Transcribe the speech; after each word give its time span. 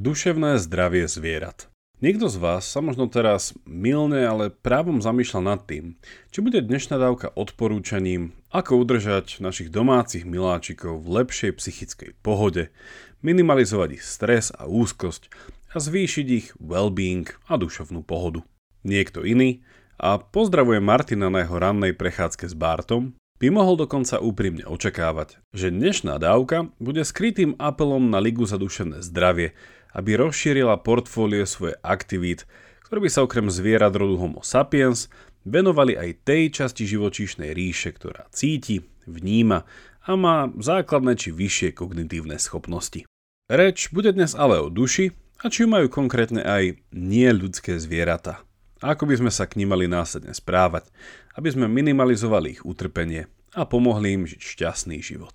Duševné 0.00 0.56
zdravie 0.56 1.04
zvierat. 1.04 1.68
Niekto 2.00 2.32
z 2.32 2.40
vás 2.40 2.64
sa 2.64 2.80
možno 2.80 3.04
teraz 3.12 3.52
milne, 3.68 4.24
ale 4.24 4.48
právom 4.48 5.04
zamýšľa 5.04 5.40
nad 5.44 5.60
tým, 5.68 6.00
či 6.32 6.40
bude 6.40 6.64
dnešná 6.64 6.96
dávka 6.96 7.28
odporúčaním, 7.36 8.32
ako 8.48 8.80
udržať 8.80 9.44
našich 9.44 9.68
domácich 9.68 10.24
miláčikov 10.24 11.04
v 11.04 11.20
lepšej 11.20 11.52
psychickej 11.52 12.10
pohode, 12.24 12.72
minimalizovať 13.20 14.00
ich 14.00 14.04
stres 14.08 14.48
a 14.56 14.64
úzkosť 14.64 15.28
a 15.68 15.76
zvýšiť 15.76 16.26
ich 16.32 16.48
well-being 16.56 17.28
a 17.44 17.60
duševnú 17.60 18.00
pohodu. 18.00 18.40
Niekto 18.88 19.28
iný, 19.28 19.60
a 20.00 20.16
pozdravuje 20.16 20.80
Martina 20.80 21.28
na 21.28 21.44
jeho 21.44 21.60
rannej 21.60 21.92
prechádzke 21.92 22.48
s 22.48 22.56
Bartom, 22.56 23.20
by 23.40 23.48
mohol 23.48 23.76
dokonca 23.76 24.20
úprimne 24.20 24.68
očakávať, 24.68 25.40
že 25.56 25.68
dnešná 25.68 26.20
dávka 26.20 26.72
bude 26.76 27.00
skrytým 27.04 27.56
apelom 27.56 28.08
na 28.12 28.20
Ligu 28.20 28.44
za 28.44 28.60
duševné 28.60 29.00
zdravie, 29.00 29.56
aby 29.96 30.18
rozšírila 30.18 30.80
portfólio 30.82 31.46
svoje 31.46 31.78
aktivít, 31.80 32.46
ktoré 32.86 33.02
by 33.04 33.10
sa 33.10 33.24
okrem 33.26 33.46
zvierat 33.50 33.94
rodu 33.94 34.18
Homo 34.18 34.42
sapiens 34.42 35.10
venovali 35.46 35.96
aj 35.96 36.26
tej 36.26 36.42
časti 36.52 36.84
živočíšnej 36.86 37.54
ríše, 37.54 37.94
ktorá 37.94 38.28
cíti, 38.34 38.84
vníma 39.08 39.64
a 40.04 40.10
má 40.14 40.50
základné 40.58 41.16
či 41.16 41.32
vyššie 41.32 41.76
kognitívne 41.76 42.36
schopnosti. 42.36 43.06
Reč 43.50 43.90
bude 43.90 44.14
dnes 44.14 44.36
ale 44.38 44.62
o 44.62 44.70
duši 44.70 45.10
a 45.42 45.50
či 45.50 45.64
ju 45.64 45.68
majú 45.70 45.90
konkrétne 45.90 46.44
aj 46.44 46.78
nie 46.94 47.30
ľudské 47.32 47.80
zvieratá 47.80 48.44
ako 48.80 49.04
by 49.04 49.14
sme 49.20 49.30
sa 49.32 49.44
k 49.44 49.60
ním 49.60 49.76
mali 49.76 49.84
následne 49.86 50.32
správať, 50.32 50.88
aby 51.36 51.48
sme 51.52 51.68
minimalizovali 51.68 52.58
ich 52.58 52.62
utrpenie 52.64 53.28
a 53.52 53.68
pomohli 53.68 54.16
im 54.16 54.24
žiť 54.24 54.40
šťastný 54.40 54.98
život. 55.04 55.32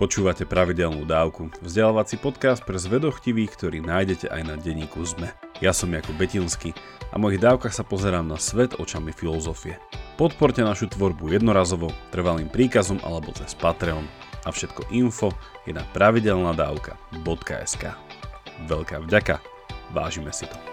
Počúvate 0.00 0.48
pravidelnú 0.48 1.04
dávku, 1.04 1.52
vzdelávací 1.60 2.16
podcast 2.16 2.64
pre 2.64 2.80
zvedochtivých, 2.80 3.52
ktorý 3.52 3.84
nájdete 3.84 4.32
aj 4.32 4.42
na 4.48 4.56
denníku 4.56 5.04
ZME. 5.04 5.28
Ja 5.60 5.76
som 5.76 5.92
Jakub 5.92 6.16
Betinský 6.16 6.72
a 7.12 7.20
v 7.20 7.28
mojich 7.28 7.44
dávkach 7.44 7.68
sa 7.68 7.84
pozerám 7.84 8.24
na 8.24 8.40
svet 8.40 8.80
očami 8.80 9.12
filozofie. 9.12 9.76
Podporte 10.16 10.64
našu 10.64 10.88
tvorbu 10.88 11.36
jednorazovo, 11.36 11.92
trvalým 12.16 12.48
príkazom 12.48 12.96
alebo 13.04 13.28
cez 13.36 13.52
Patreon. 13.52 14.08
A 14.48 14.48
všetko 14.48 14.88
info 14.88 15.36
je 15.68 15.76
na 15.76 15.84
pravidelnadavka.sk. 15.92 17.84
Veľká 18.72 19.04
vďaka, 19.04 19.36
vážime 19.92 20.32
si 20.32 20.48
to. 20.48 20.69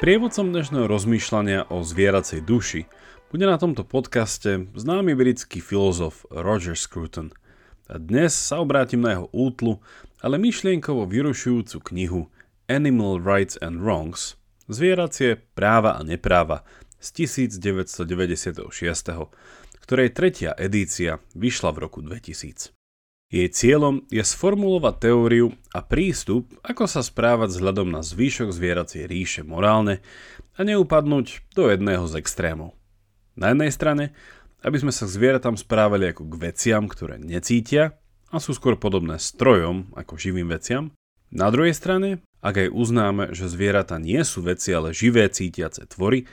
Sprievodcom 0.00 0.56
dnešného 0.56 0.88
rozmýšľania 0.88 1.68
o 1.68 1.84
zvieracej 1.84 2.40
duši 2.40 2.88
bude 3.28 3.44
na 3.44 3.60
tomto 3.60 3.84
podcaste 3.84 4.72
známy 4.72 5.12
britský 5.12 5.60
filozof 5.60 6.24
Roger 6.32 6.72
Scruton. 6.72 7.36
A 7.84 8.00
dnes 8.00 8.32
sa 8.32 8.64
obrátim 8.64 9.04
na 9.04 9.12
jeho 9.12 9.28
útlu, 9.28 9.84
ale 10.24 10.40
myšlienkovo 10.40 11.04
vyrušujúcu 11.04 11.84
knihu 11.92 12.32
Animal 12.64 13.20
Rights 13.20 13.60
and 13.60 13.84
Wrongs 13.84 14.40
Zvieracie 14.72 15.36
práva 15.52 15.92
a 15.92 16.00
nepráva 16.00 16.64
z 16.96 17.28
1996, 17.28 18.72
ktorej 19.84 20.16
tretia 20.16 20.56
edícia 20.56 21.20
vyšla 21.36 21.76
v 21.76 21.78
roku 21.84 22.00
2000. 22.00 22.79
Jej 23.30 23.54
cieľom 23.54 24.02
je 24.10 24.26
sformulovať 24.26 25.06
teóriu 25.06 25.54
a 25.70 25.86
prístup, 25.86 26.50
ako 26.66 26.90
sa 26.90 26.98
správať 26.98 27.54
vzhľadom 27.54 27.86
na 27.86 28.02
zvýšok 28.02 28.50
zvieracie 28.50 29.06
ríše 29.06 29.46
morálne 29.46 30.02
a 30.58 30.66
neupadnúť 30.66 31.54
do 31.54 31.70
jedného 31.70 32.10
z 32.10 32.18
extrémov. 32.18 32.74
Na 33.38 33.54
jednej 33.54 33.70
strane, 33.70 34.04
aby 34.66 34.82
sme 34.82 34.90
sa 34.90 35.06
k 35.06 35.14
zvieratám 35.14 35.54
správali 35.54 36.10
ako 36.10 36.26
k 36.26 36.34
veciam, 36.50 36.90
ktoré 36.90 37.22
necítia 37.22 37.94
a 38.34 38.42
sú 38.42 38.50
skôr 38.50 38.74
podobné 38.74 39.22
strojom 39.22 39.94
ako 39.94 40.18
živým 40.18 40.50
veciam. 40.50 40.90
Na 41.30 41.54
druhej 41.54 41.78
strane, 41.78 42.26
ak 42.42 42.66
aj 42.66 42.74
uznáme, 42.74 43.30
že 43.30 43.46
zvieratá 43.46 44.02
nie 44.02 44.26
sú 44.26 44.42
veci, 44.42 44.74
ale 44.74 44.90
živé 44.90 45.30
cítiace 45.30 45.86
tvory, 45.86 46.26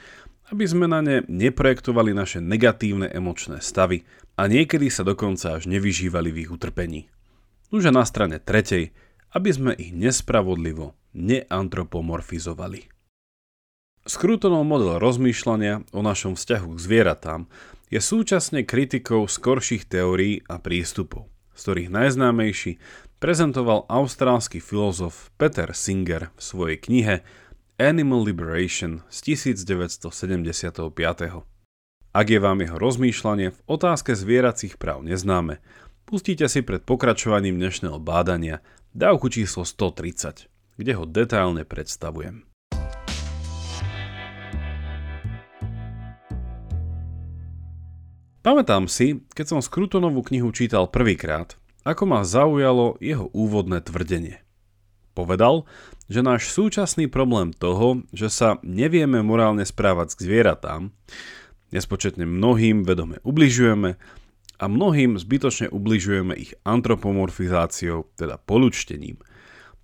aby 0.49 0.65
sme 0.65 0.89
na 0.89 1.05
ne 1.05 1.21
neprojektovali 1.29 2.17
naše 2.17 2.41
negatívne 2.41 3.05
emočné 3.05 3.61
stavy 3.61 4.01
a 4.37 4.45
niekedy 4.45 4.93
sa 4.93 5.01
dokonca 5.01 5.57
až 5.57 5.65
nevyžívali 5.65 6.29
v 6.29 6.45
ich 6.45 6.53
utrpení. 6.53 7.09
Nože 7.73 7.89
na 7.89 8.05
strane 8.05 8.37
tretej, 8.37 8.93
aby 9.33 9.49
sme 9.51 9.71
ich 9.75 9.91
nespravodlivo 9.91 10.95
neantropomorfizovali. 11.17 12.87
Skrutonov 14.07 14.63
model 14.63 15.03
rozmýšľania 15.03 15.83
o 15.91 15.99
našom 15.99 16.39
vzťahu 16.39 16.67
k 16.71 16.79
zvieratám 16.79 17.41
je 17.91 17.99
súčasne 17.99 18.63
kritikou 18.63 19.27
skorších 19.27 19.83
teórií 19.83 20.47
a 20.47 20.63
prístupov, 20.63 21.27
z 21.51 21.59
ktorých 21.67 21.89
najznámejší 21.91 22.79
prezentoval 23.19 23.83
austrálsky 23.91 24.63
filozof 24.63 25.27
Peter 25.35 25.75
Singer 25.75 26.31
v 26.37 26.39
svojej 26.39 26.77
knihe 26.79 27.15
Animal 27.75 28.23
Liberation 28.23 29.03
z 29.11 29.35
1975. 29.35 31.56
Ak 32.17 32.33
je 32.33 32.41
vám 32.41 32.65
jeho 32.65 32.81
rozmýšľanie 32.81 33.53
v 33.53 33.59
otázke 33.69 34.17
zvieracích 34.17 34.81
práv 34.81 35.05
neznáme, 35.05 35.61
pustite 36.09 36.49
si 36.49 36.65
pred 36.65 36.81
pokračovaním 36.81 37.61
dnešného 37.61 38.01
bádania 38.01 38.65
dávku 38.89 39.29
číslo 39.29 39.61
130, 39.61 40.49
kde 40.81 40.91
ho 40.97 41.05
detailne 41.05 41.61
predstavujem. 41.61 42.41
Pamätám 48.41 48.89
si, 48.89 49.21
keď 49.37 49.45
som 49.53 49.59
Skrutonovú 49.61 50.25
knihu 50.25 50.49
čítal 50.49 50.89
prvýkrát, 50.89 51.53
ako 51.85 52.09
ma 52.09 52.25
zaujalo 52.25 52.97
jeho 52.97 53.29
úvodné 53.29 53.85
tvrdenie. 53.85 54.41
Povedal, 55.13 55.69
že 56.09 56.25
náš 56.25 56.49
súčasný 56.49 57.13
problém 57.13 57.53
toho, 57.53 58.01
že 58.09 58.33
sa 58.33 58.57
nevieme 58.65 59.21
morálne 59.21 59.69
správať 59.69 60.17
k 60.17 60.25
zvieratám, 60.25 60.89
Nespočetne 61.71 62.23
mnohým 62.23 62.87
vedome 62.87 63.19
ubližujeme 63.27 63.99
a 64.57 64.65
mnohým 64.65 65.19
zbytočne 65.19 65.67
ubližujeme 65.69 66.33
ich 66.33 66.55
antropomorfizáciou, 66.63 68.09
teda 68.17 68.39
polučtením. 68.41 69.19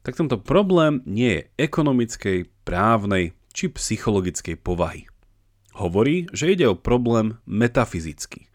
Tak 0.03 0.19
tento 0.19 0.39
problém 0.39 1.03
nie 1.07 1.43
je 1.43 1.47
ekonomickej, 1.69 2.51
právnej 2.63 3.35
či 3.53 3.69
psychologickej 3.69 4.57
povahy. 4.59 5.05
Hovorí, 5.77 6.31
že 6.31 6.53
ide 6.53 6.69
o 6.71 6.79
problém 6.79 7.37
metafyzický. 7.45 8.47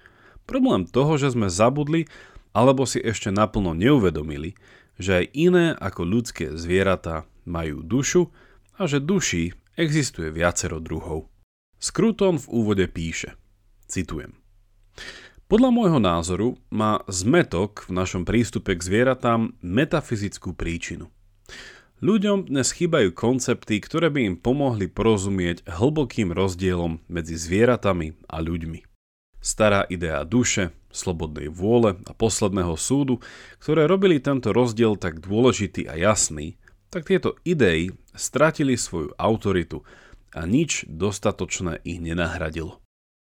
Problém 0.49 0.88
toho, 0.88 1.21
že 1.21 1.33
sme 1.37 1.53
zabudli 1.53 2.09
alebo 2.56 2.88
si 2.88 2.99
ešte 2.99 3.28
naplno 3.28 3.77
neuvedomili, 3.77 4.56
že 4.99 5.22
aj 5.22 5.25
iné 5.37 5.67
ako 5.77 6.03
ľudské 6.03 6.44
zvieratá 6.56 7.28
majú 7.47 7.84
dušu 7.84 8.33
a 8.81 8.88
že 8.88 8.99
duší 8.99 9.55
existuje 9.78 10.33
viacero 10.34 10.83
druhov. 10.83 11.31
Skruton 11.78 12.43
v 12.43 12.47
úvode 12.50 12.91
píše, 12.91 13.39
citujem. 13.87 14.34
Podľa 15.47 15.71
môjho 15.71 16.03
názoru 16.03 16.49
má 16.75 17.06
zmetok 17.06 17.87
v 17.87 17.94
našom 17.94 18.27
prístupe 18.27 18.75
k 18.75 18.83
zvieratám 18.83 19.55
metafyzickú 19.62 20.59
príčinu. 20.59 21.06
Ľuďom 22.03 22.50
dnes 22.50 22.75
chýbajú 22.75 23.15
koncepty, 23.15 23.78
ktoré 23.78 24.11
by 24.11 24.21
im 24.27 24.37
pomohli 24.43 24.91
porozumieť 24.91 25.71
hlbokým 25.71 26.34
rozdielom 26.34 26.99
medzi 27.06 27.38
zvieratami 27.38 28.19
a 28.27 28.43
ľuďmi. 28.43 28.83
Stará 29.38 29.87
idea 29.87 30.27
duše, 30.27 30.75
slobodnej 30.91 31.47
vôle 31.47 31.94
a 31.94 32.12
posledného 32.12 32.75
súdu, 32.75 33.23
ktoré 33.62 33.87
robili 33.87 34.19
tento 34.19 34.50
rozdiel 34.50 34.99
tak 34.99 35.23
dôležitý 35.23 35.87
a 35.87 35.94
jasný, 35.94 36.58
tak 36.91 37.06
tieto 37.06 37.38
idei 37.47 37.94
stratili 38.19 38.75
svoju 38.75 39.14
autoritu 39.14 39.87
a 40.35 40.45
nič 40.45 40.85
dostatočné 40.89 41.81
ich 41.85 42.01
nenahradilo. 42.03 42.81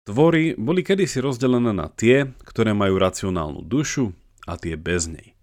Tvory 0.07 0.55
boli 0.55 0.87
kedysi 0.87 1.19
rozdelené 1.19 1.75
na 1.75 1.91
tie, 1.91 2.31
ktoré 2.47 2.71
majú 2.71 2.95
racionálnu 3.03 3.67
dušu 3.67 4.15
a 4.47 4.55
tie 4.55 4.79
bez 4.79 5.11
nej. 5.11 5.35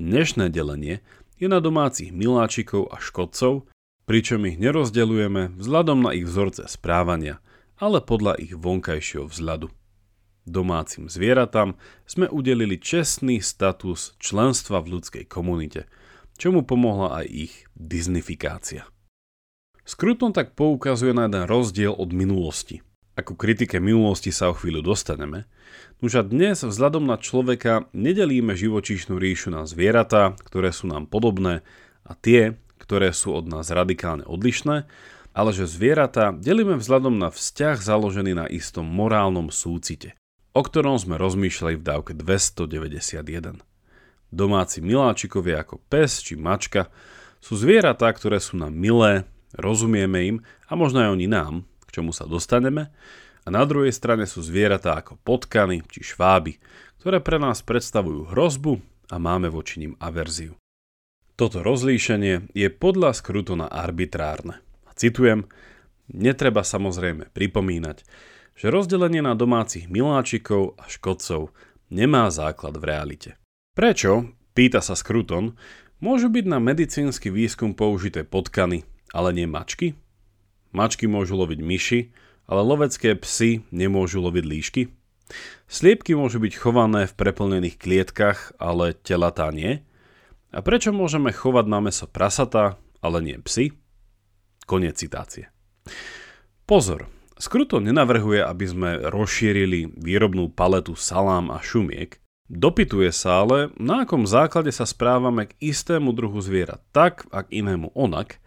Dnešné 0.00 0.48
delenie 0.48 1.04
je 1.36 1.46
na 1.46 1.60
domácich 1.60 2.08
miláčikov 2.08 2.88
a 2.88 2.96
škodcov, 2.96 3.68
pričom 4.08 4.48
ich 4.48 4.56
nerozdeľujeme 4.56 5.60
vzhľadom 5.60 6.08
na 6.08 6.16
ich 6.16 6.24
vzorce 6.24 6.64
správania, 6.64 7.44
ale 7.76 8.00
podľa 8.00 8.40
ich 8.40 8.56
vonkajšieho 8.56 9.28
vzhľadu. 9.28 9.68
Domácim 10.48 11.12
zvieratám 11.12 11.76
sme 12.08 12.24
udelili 12.32 12.80
čestný 12.80 13.44
status 13.44 14.16
členstva 14.16 14.80
v 14.80 14.96
ľudskej 14.96 15.28
komunite, 15.28 15.84
čomu 16.40 16.64
pomohla 16.64 17.20
aj 17.20 17.26
ich 17.28 17.54
disnifikácia. 17.76 18.88
Skruton 19.88 20.36
tak 20.36 20.52
poukazuje 20.52 21.16
na 21.16 21.32
jeden 21.32 21.48
rozdiel 21.48 21.96
od 21.96 22.12
minulosti. 22.12 22.84
Ako 23.16 23.32
kritike 23.32 23.80
minulosti 23.80 24.28
sa 24.28 24.52
o 24.52 24.54
chvíľu 24.54 24.84
dostaneme, 24.84 25.48
už 26.04 26.12
a 26.20 26.22
dnes 26.28 26.60
vzhľadom 26.60 27.08
na 27.08 27.16
človeka 27.16 27.88
nedelíme 27.96 28.52
živočíšnu 28.52 29.16
ríšu 29.16 29.48
na 29.48 29.64
zvieratá, 29.64 30.36
ktoré 30.44 30.76
sú 30.76 30.92
nám 30.92 31.08
podobné 31.08 31.64
a 32.04 32.12
tie, 32.12 32.60
ktoré 32.76 33.16
sú 33.16 33.32
od 33.32 33.48
nás 33.48 33.72
radikálne 33.72 34.28
odlišné, 34.28 34.84
ale 35.32 35.50
že 35.56 35.64
zvieratá 35.64 36.36
delíme 36.36 36.76
vzhľadom 36.76 37.16
na 37.16 37.32
vzťah 37.32 37.80
založený 37.80 38.36
na 38.36 38.44
istom 38.44 38.84
morálnom 38.84 39.48
súcite, 39.48 40.20
o 40.52 40.60
ktorom 40.60 41.00
sme 41.00 41.16
rozmýšľali 41.16 41.80
v 41.80 41.86
dávke 41.88 42.12
291. 42.12 43.64
Domáci 44.28 44.84
miláčikovia 44.84 45.64
ako 45.64 45.80
pes 45.88 46.20
či 46.20 46.36
mačka 46.36 46.92
sú 47.40 47.56
zvieratá, 47.56 48.12
ktoré 48.12 48.36
sú 48.36 48.60
nám 48.60 48.76
milé, 48.76 49.24
rozumieme 49.56 50.18
im 50.28 50.36
a 50.68 50.76
možno 50.76 51.04
aj 51.04 51.14
oni 51.14 51.26
nám, 51.30 51.64
k 51.88 52.00
čomu 52.00 52.12
sa 52.12 52.28
dostaneme, 52.28 52.92
a 53.44 53.48
na 53.48 53.64
druhej 53.64 53.96
strane 53.96 54.28
sú 54.28 54.44
zvieratá 54.44 55.00
ako 55.00 55.16
potkany 55.24 55.80
či 55.88 56.04
šváby, 56.04 56.60
ktoré 57.00 57.24
pre 57.24 57.40
nás 57.40 57.64
predstavujú 57.64 58.36
hrozbu 58.36 58.76
a 59.08 59.16
máme 59.16 59.48
voči 59.48 59.80
nim 59.80 59.96
averziu. 59.96 60.52
Toto 61.38 61.64
rozlíšenie 61.64 62.52
je 62.52 62.68
podľa 62.68 63.16
Skrutona 63.16 63.70
arbitrárne. 63.70 64.60
A 64.84 64.92
citujem, 64.92 65.48
netreba 66.12 66.60
samozrejme 66.66 67.30
pripomínať, 67.32 68.04
že 68.58 68.74
rozdelenie 68.74 69.22
na 69.22 69.38
domácich 69.38 69.86
miláčikov 69.86 70.74
a 70.76 70.90
škodcov 70.90 71.54
nemá 71.88 72.28
základ 72.28 72.76
v 72.76 72.84
realite. 72.84 73.30
Prečo, 73.78 74.34
pýta 74.52 74.82
sa 74.82 74.98
Skruton, 74.98 75.54
môžu 76.02 76.26
byť 76.26 76.44
na 76.50 76.58
medicínsky 76.58 77.30
výskum 77.30 77.72
použité 77.72 78.26
potkany, 78.26 78.82
ale 79.12 79.34
nie 79.34 79.46
mačky? 79.48 79.94
Mačky 80.72 81.08
môžu 81.08 81.36
loviť 81.40 81.60
myši, 81.60 82.00
ale 82.48 82.60
lovecké 82.64 83.16
psy 83.20 83.64
nemôžu 83.72 84.20
loviť 84.20 84.44
líšky? 84.44 84.82
Sliepky 85.68 86.16
môžu 86.16 86.40
byť 86.40 86.54
chované 86.56 87.04
v 87.04 87.16
preplnených 87.16 87.76
klietkach, 87.76 88.56
ale 88.56 88.96
telatá 88.96 89.52
nie? 89.52 89.84
A 90.48 90.64
prečo 90.64 90.96
môžeme 90.96 91.28
chovať 91.28 91.66
na 91.68 91.84
meso 91.84 92.08
prasatá, 92.08 92.80
ale 93.04 93.20
nie 93.20 93.36
psy? 93.44 93.76
Koniec 94.64 94.96
citácie. 94.96 95.52
Pozor, 96.64 97.08
Skruto 97.38 97.78
nenavrhuje, 97.78 98.42
aby 98.42 98.66
sme 98.66 98.90
rozšírili 99.14 99.94
výrobnú 99.94 100.50
paletu 100.50 100.98
salám 100.98 101.54
a 101.54 101.62
šumiek. 101.62 102.18
Dopytuje 102.50 103.14
sa 103.14 103.46
ale, 103.46 103.70
na 103.78 104.02
akom 104.02 104.26
základe 104.26 104.74
sa 104.74 104.82
správame 104.82 105.46
k 105.46 105.54
istému 105.62 106.10
druhu 106.10 106.42
zviera 106.42 106.82
tak 106.90 107.30
a 107.30 107.46
k 107.46 107.62
inému 107.62 107.94
onak 107.94 108.42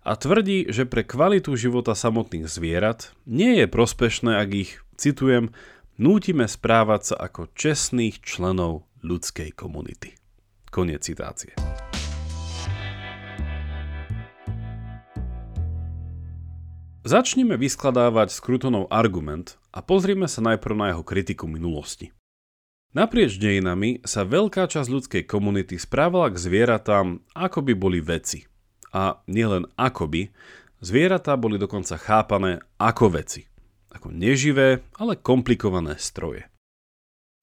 a 0.00 0.16
tvrdí, 0.16 0.72
že 0.72 0.88
pre 0.88 1.04
kvalitu 1.04 1.52
života 1.60 1.92
samotných 1.92 2.48
zvierat 2.48 3.12
nie 3.28 3.60
je 3.60 3.66
prospešné, 3.68 4.40
ak 4.40 4.48
ich, 4.56 4.70
citujem, 4.96 5.52
nútime 6.00 6.48
správať 6.48 7.12
sa 7.12 7.16
ako 7.28 7.52
čestných 7.52 8.24
členov 8.24 8.88
ľudskej 9.04 9.52
komunity. 9.52 10.16
Koniec 10.72 11.04
citácie. 11.04 11.52
Začneme 17.00 17.56
vyskladávať 17.56 18.28
skrutonov 18.28 18.92
argument 18.92 19.56
a 19.72 19.80
pozrime 19.80 20.28
sa 20.28 20.44
najprv 20.44 20.74
na 20.76 20.86
jeho 20.92 21.04
kritiku 21.04 21.48
minulosti. 21.48 22.12
Naprieč 22.92 23.40
dejinami 23.40 24.04
sa 24.04 24.26
veľká 24.26 24.68
časť 24.68 24.88
ľudskej 24.90 25.22
komunity 25.24 25.80
správala 25.80 26.28
k 26.28 26.36
zvieratám, 26.42 27.24
ako 27.32 27.58
by 27.62 27.72
boli 27.78 28.02
veci 28.02 28.49
a 28.90 29.22
nielen 29.30 29.70
akoby, 29.78 30.30
zvieratá 30.82 31.38
boli 31.38 31.56
dokonca 31.58 31.98
chápané 31.98 32.62
ako 32.78 33.18
veci. 33.18 33.46
Ako 33.90 34.14
neživé, 34.14 34.86
ale 34.98 35.18
komplikované 35.18 35.98
stroje. 35.98 36.46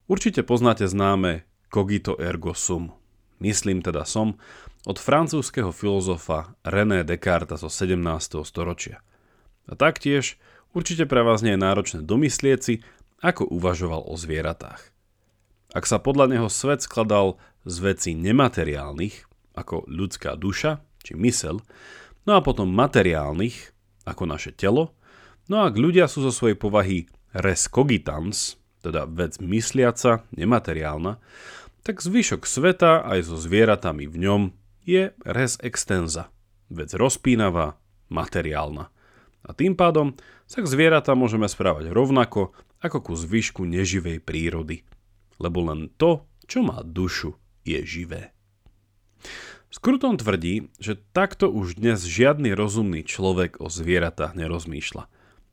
Určite 0.08 0.40
poznáte 0.40 0.88
známe 0.88 1.44
cogito 1.68 2.16
ergo 2.16 2.56
sum. 2.56 2.96
Myslím 3.38 3.84
teda 3.84 4.08
som 4.08 4.40
od 4.88 4.96
francúzského 4.96 5.68
filozofa 5.70 6.56
René 6.64 7.04
Descartes 7.04 7.60
zo 7.60 7.68
17. 7.68 8.00
storočia. 8.48 9.04
A 9.68 9.76
taktiež 9.76 10.40
určite 10.72 11.04
pre 11.04 11.20
vás 11.20 11.44
nie 11.44 11.52
je 11.54 11.60
náročné 11.60 12.00
domyslieť 12.02 12.60
si, 12.64 12.74
ako 13.20 13.50
uvažoval 13.52 14.08
o 14.08 14.14
zvieratách. 14.16 14.80
Ak 15.76 15.84
sa 15.84 16.00
podľa 16.00 16.32
neho 16.32 16.48
svet 16.48 16.80
skladal 16.80 17.36
z 17.68 17.76
vecí 17.84 18.10
nemateriálnych, 18.16 19.28
ako 19.52 19.84
ľudská 19.84 20.38
duša, 20.40 20.80
či 21.02 21.18
mysel, 21.18 21.62
no 22.24 22.36
a 22.36 22.40
potom 22.44 22.70
materiálnych, 22.70 23.74
ako 24.08 24.24
naše 24.24 24.54
telo, 24.54 24.96
no 25.48 25.64
a 25.64 25.72
ľudia 25.72 26.08
sú 26.10 26.24
zo 26.24 26.32
svojej 26.32 26.58
povahy 26.58 27.08
res 27.32 27.68
cogitans, 27.68 28.56
teda 28.80 29.04
vec 29.10 29.36
mysliaca, 29.42 30.24
nemateriálna, 30.32 31.20
tak 31.82 32.04
zvyšok 32.04 32.44
sveta 32.44 33.04
aj 33.04 33.28
so 33.28 33.36
zvieratami 33.40 34.04
v 34.08 34.16
ňom 34.28 34.42
je 34.84 35.12
res 35.24 35.60
extenza, 35.60 36.32
vec 36.72 36.92
rozpínavá, 36.96 37.80
materiálna. 38.08 38.88
A 39.44 39.50
tým 39.56 39.76
pádom 39.76 40.16
sa 40.48 40.64
k 40.64 40.68
zvieratá 40.68 41.12
môžeme 41.16 41.48
správať 41.48 41.92
rovnako 41.92 42.52
ako 42.80 42.98
ku 43.00 43.12
zvyšku 43.14 43.64
neživej 43.64 44.20
prírody. 44.24 44.84
Lebo 45.38 45.64
len 45.70 45.92
to, 45.96 46.26
čo 46.48 46.64
má 46.64 46.82
dušu, 46.82 47.36
je 47.62 47.78
živé. 47.84 48.34
Skruton 49.68 50.16
tvrdí, 50.16 50.72
že 50.80 50.96
takto 51.12 51.52
už 51.52 51.76
dnes 51.76 52.00
žiadny 52.00 52.56
rozumný 52.56 53.04
človek 53.04 53.60
o 53.60 53.68
zvieratách 53.68 54.32
nerozmýšľa. 54.32 55.04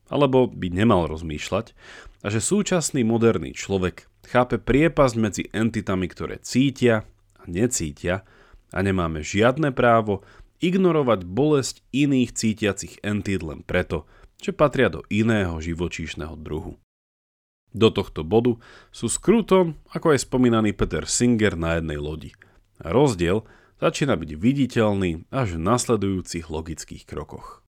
Alebo 0.08 0.48
by 0.48 0.72
nemal 0.72 1.12
rozmýšľať 1.12 1.76
a 2.24 2.28
že 2.32 2.40
súčasný 2.40 3.04
moderný 3.04 3.52
človek 3.52 4.08
chápe 4.24 4.56
priepasť 4.56 5.16
medzi 5.20 5.44
entitami, 5.52 6.08
ktoré 6.08 6.40
cítia 6.40 7.04
a 7.36 7.44
necítia 7.44 8.24
a 8.72 8.80
nemáme 8.80 9.20
žiadne 9.20 9.76
právo 9.76 10.24
ignorovať 10.64 11.28
bolesť 11.28 11.84
iných 11.92 12.32
cítiacich 12.32 13.04
entít 13.04 13.44
len 13.44 13.68
preto, 13.68 14.08
že 14.40 14.56
patria 14.56 14.88
do 14.88 15.04
iného 15.12 15.60
živočíšneho 15.60 16.40
druhu. 16.40 16.80
Do 17.76 17.92
tohto 17.92 18.24
bodu 18.24 18.56
sú 18.96 19.12
Skruton, 19.12 19.76
ako 19.92 20.16
aj 20.16 20.24
spomínaný 20.24 20.72
Peter 20.72 21.04
Singer 21.04 21.60
na 21.60 21.76
jednej 21.84 22.00
lodi. 22.00 22.32
A 22.80 22.96
rozdiel 22.96 23.44
začína 23.86 24.18
byť 24.18 24.32
viditeľný 24.34 25.30
až 25.30 25.62
v 25.62 25.64
nasledujúcich 25.70 26.50
logických 26.50 27.06
krokoch. 27.06 27.62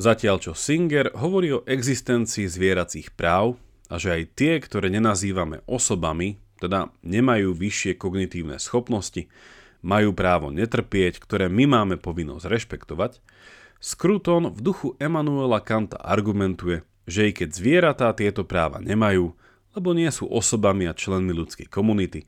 Zatiaľ 0.00 0.40
čo 0.40 0.52
Singer 0.56 1.12
hovorí 1.12 1.52
o 1.52 1.64
existencii 1.68 2.48
zvieracích 2.48 3.12
práv 3.12 3.60
a 3.92 4.00
že 4.00 4.16
aj 4.16 4.22
tie, 4.32 4.56
ktoré 4.56 4.88
nenazývame 4.88 5.60
osobami, 5.68 6.40
teda 6.56 6.88
nemajú 7.04 7.52
vyššie 7.52 8.00
kognitívne 8.00 8.56
schopnosti, 8.56 9.28
majú 9.84 10.16
právo 10.16 10.48
netrpieť, 10.48 11.20
ktoré 11.20 11.52
my 11.52 11.68
máme 11.68 11.96
povinnosť 12.00 12.48
rešpektovať, 12.48 13.20
Skruton 13.76 14.56
v 14.56 14.60
duchu 14.64 14.96
Emanuela 14.96 15.60
Kanta 15.60 16.00
argumentuje, 16.00 16.80
že 17.04 17.28
i 17.28 17.32
keď 17.36 17.48
zvieratá 17.52 18.08
tieto 18.16 18.48
práva 18.48 18.80
nemajú, 18.80 19.36
lebo 19.76 19.92
nie 19.92 20.08
sú 20.08 20.32
osobami 20.32 20.88
a 20.88 20.96
členmi 20.96 21.36
ľudskej 21.36 21.68
komunity, 21.68 22.24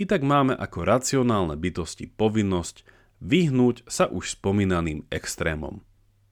i 0.00 0.08
tak 0.08 0.24
máme 0.24 0.56
ako 0.56 0.88
racionálne 0.88 1.60
bytosti 1.60 2.08
povinnosť 2.08 2.88
vyhnúť 3.20 3.84
sa 3.84 4.08
už 4.08 4.40
spomínaným 4.40 5.04
extrémom. 5.12 5.84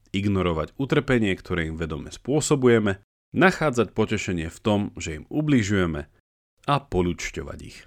Ignorovať 0.08 0.72
utrpenie, 0.80 1.36
ktoré 1.36 1.68
im 1.68 1.76
vedome 1.76 2.08
spôsobujeme, 2.08 3.04
nachádzať 3.36 3.92
potešenie 3.92 4.48
v 4.48 4.58
tom, 4.64 4.80
že 4.96 5.20
im 5.20 5.24
ubližujeme 5.28 6.08
a 6.64 6.74
polučťovať 6.80 7.58
ich. 7.60 7.84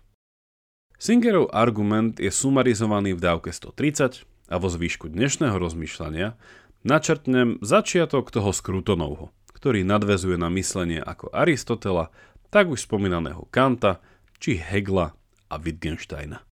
Singerov 1.02 1.50
argument 1.50 2.22
je 2.22 2.30
sumarizovaný 2.30 3.18
v 3.18 3.24
dávke 3.26 3.50
130 3.50 4.22
a 4.54 4.56
vo 4.62 4.70
zvýšku 4.70 5.10
dnešného 5.10 5.58
rozmýšľania 5.58 6.38
načrtnem 6.86 7.58
začiatok 7.66 8.30
toho 8.30 8.54
skrutonovho, 8.54 9.34
ktorý 9.50 9.82
nadvezuje 9.82 10.38
na 10.38 10.54
myslenie 10.54 11.02
ako 11.02 11.34
Aristotela, 11.34 12.14
tak 12.54 12.70
už 12.70 12.86
spomínaného 12.86 13.50
Kanta 13.50 13.98
či 14.38 14.62
Hegla 14.62 15.18
a 15.52 15.60
Wittgensteina. 15.60 16.48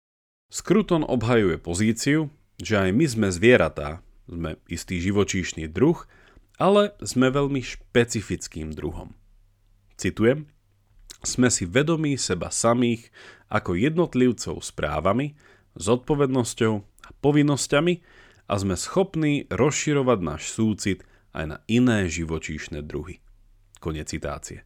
Skruton 0.50 1.06
obhajuje 1.06 1.62
pozíciu, 1.62 2.34
že 2.58 2.82
aj 2.82 2.90
my 2.90 3.06
sme 3.06 3.28
zvieratá, 3.30 4.02
sme 4.26 4.58
istý 4.66 4.98
živočíšny 4.98 5.70
druh, 5.70 6.02
ale 6.58 6.98
sme 7.06 7.30
veľmi 7.30 7.62
špecifickým 7.62 8.74
druhom. 8.74 9.14
Citujem, 9.94 10.50
sme 11.22 11.54
si 11.54 11.70
vedomí 11.70 12.18
seba 12.18 12.50
samých 12.50 13.14
ako 13.50 13.78
jednotlivcov 13.78 14.62
s 14.62 14.70
právami, 14.74 15.38
zodpovednosťou 15.78 16.74
a 16.82 17.10
povinnosťami 17.22 17.94
a 18.50 18.54
sme 18.58 18.76
schopní 18.80 19.46
rozširovať 19.52 20.20
náš 20.24 20.50
súcit 20.50 21.06
aj 21.38 21.46
na 21.46 21.58
iné 21.70 22.10
živočíšne 22.10 22.82
druhy. 22.82 23.22
Konec 23.78 24.10
citácie. 24.10 24.66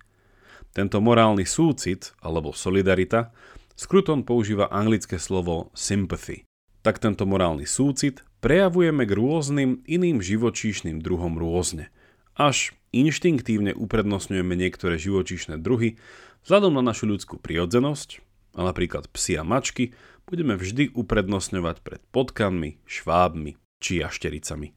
Tento 0.71 1.03
morálny 1.03 1.43
súcit 1.43 2.15
alebo 2.23 2.55
solidarita 2.55 3.35
Skruton 3.75 4.23
používa 4.27 4.69
anglické 4.71 5.17
slovo 5.17 5.71
sympathy. 5.73 6.45
Tak 6.81 6.97
tento 6.97 7.29
morálny 7.29 7.69
súcit 7.69 8.25
prejavujeme 8.41 9.05
k 9.05 9.13
rôznym 9.13 9.85
iným 9.85 10.19
živočíšnym 10.19 10.99
druhom 10.99 11.37
rôzne 11.37 11.93
až 12.35 12.73
inštinktívne 12.95 13.75
uprednostňujeme 13.75 14.55
niektoré 14.55 14.95
živočíšne 14.97 15.59
druhy 15.59 15.99
vzhľadom 16.47 16.79
na 16.79 16.83
našu 16.91 17.07
ľudskú 17.07 17.39
prirodzenosť, 17.39 18.23
a 18.57 18.67
napríklad 18.67 19.07
psi 19.13 19.39
a 19.39 19.43
mačky 19.47 19.95
budeme 20.27 20.59
vždy 20.59 20.91
uprednostňovať 20.95 21.77
pred 21.85 22.01
potkanmi, 22.11 22.81
švábmi 22.83 23.55
či 23.79 24.03
jaštericami. 24.03 24.75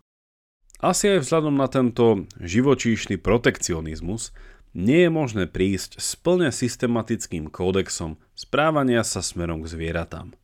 Asi 0.84 1.16
aj 1.16 1.24
vzhľadom 1.24 1.56
na 1.56 1.66
tento 1.70 2.28
živočíšny 2.38 3.16
protekcionizmus 3.16 4.36
nie 4.74 5.06
je 5.06 5.10
možné 5.10 5.46
prísť 5.46 6.02
s 6.02 6.18
plne 6.18 6.50
systematickým 6.50 7.46
kódexom 7.46 8.18
správania 8.34 9.06
sa 9.06 9.22
smerom 9.22 9.62
k 9.62 9.70
zvieratám. 9.70 10.34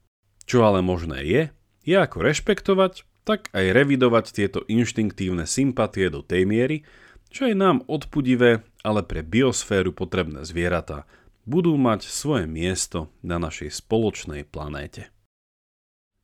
Čo 0.46 0.62
ale 0.64 0.80
možné 0.80 1.26
je, 1.26 1.42
je 1.82 1.96
ako 1.98 2.22
rešpektovať, 2.22 3.04
tak 3.26 3.50
aj 3.52 3.74
revidovať 3.74 4.32
tieto 4.32 4.62
inštinktívne 4.70 5.44
sympatie 5.44 6.08
do 6.08 6.22
tej 6.22 6.46
miery, 6.46 6.86
čo 7.30 7.46
je 7.46 7.54
nám 7.54 7.86
odpudivé, 7.86 8.66
ale 8.82 9.06
pre 9.06 9.22
biosféru 9.22 9.94
potrebné 9.94 10.42
zvieratá 10.42 11.06
budú 11.46 11.74
mať 11.78 12.06
svoje 12.06 12.46
miesto 12.46 13.10
na 13.22 13.38
našej 13.38 13.82
spoločnej 13.82 14.46
planéte. 14.46 15.10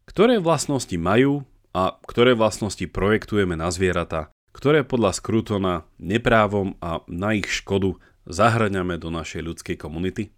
Ktoré 0.07 0.39
vlastnosti 0.39 0.95
majú 0.95 1.43
a 1.75 1.99
ktoré 2.07 2.39
vlastnosti 2.39 2.87
projektujeme 2.87 3.59
na 3.59 3.71
zvieratá, 3.75 4.31
ktoré 4.57 4.89
podľa 4.89 5.13
Skrutona 5.13 5.85
neprávom 6.01 6.81
a 6.81 7.05
na 7.05 7.37
ich 7.37 7.45
škodu 7.53 8.01
zahrňame 8.25 8.97
do 8.97 9.13
našej 9.13 9.45
ľudskej 9.45 9.77
komunity? 9.77 10.33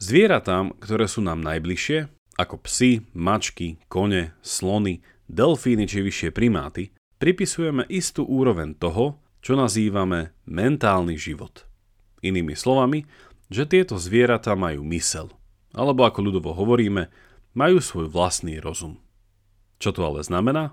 Zvieratám, 0.00 0.72
ktoré 0.80 1.04
sú 1.04 1.20
nám 1.20 1.44
najbližšie, 1.44 2.08
ako 2.40 2.56
psy, 2.64 3.04
mačky, 3.12 3.76
kone, 3.92 4.32
slony, 4.40 5.04
delfíny 5.28 5.84
či 5.84 6.00
vyššie 6.00 6.32
primáty, 6.32 6.96
pripisujeme 7.20 7.84
istú 7.92 8.24
úroveň 8.24 8.72
toho, 8.76 9.20
čo 9.44 9.60
nazývame 9.60 10.32
mentálny 10.48 11.20
život. 11.20 11.68
Inými 12.24 12.56
slovami, 12.56 13.04
že 13.52 13.68
tieto 13.68 14.00
zvieratá 14.00 14.56
majú 14.56 14.80
mysel, 14.88 15.28
alebo 15.76 16.08
ako 16.08 16.32
ľudovo 16.32 16.56
hovoríme, 16.56 17.12
majú 17.52 17.78
svoj 17.80 18.08
vlastný 18.08 18.56
rozum. 18.60 19.00
Čo 19.76 19.92
to 19.92 20.00
ale 20.04 20.24
znamená? 20.24 20.72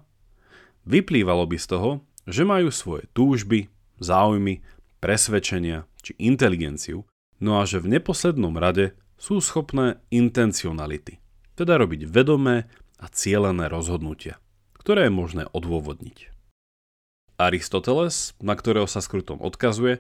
Vyplývalo 0.83 1.47
by 1.47 1.57
z 1.59 1.67
toho, 1.67 1.91
že 2.27 2.47
majú 2.47 2.71
svoje 2.71 3.07
túžby, 3.11 3.67
záujmy, 3.99 4.63
presvedčenia 5.03 5.87
či 5.99 6.15
inteligenciu, 6.19 7.03
no 7.43 7.59
a 7.59 7.67
že 7.67 7.83
v 7.83 7.99
neposlednom 7.99 8.55
rade 8.55 8.95
sú 9.19 9.39
schopné 9.39 9.99
intencionality, 10.11 11.19
teda 11.55 11.79
robiť 11.79 12.07
vedomé 12.07 12.67
a 12.99 13.05
cielené 13.11 13.67
rozhodnutia, 13.67 14.39
ktoré 14.79 15.07
je 15.07 15.13
možné 15.15 15.43
odôvodniť. 15.51 16.31
Aristoteles, 17.35 18.37
na 18.39 18.55
ktorého 18.55 18.87
sa 18.87 19.03
skrutom 19.03 19.41
odkazuje, 19.43 19.99